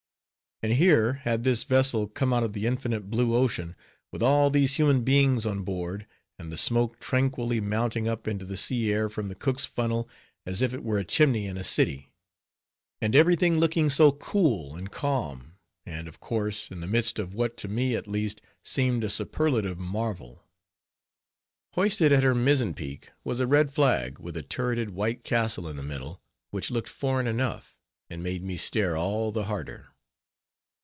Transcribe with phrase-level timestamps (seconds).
[0.63, 3.75] And here, had this vessel come out of the infinite blue ocean,
[4.11, 6.05] with all these human beings on board,
[6.37, 10.07] and the smoke tranquilly mounting up into the sea air from the cook's funnel
[10.45, 12.13] as if it were a chimney in a city;
[13.01, 17.33] and every thing looking so cool, and calm, and of course, in the midst of
[17.33, 20.43] what to me, at least, seemed a superlative marvel.
[21.73, 25.75] Hoisted at her mizzen peak was a red flag, with a turreted white castle in
[25.75, 26.21] the middle,
[26.51, 27.75] which looked foreign enough,
[28.11, 29.87] and made me stare all the harder.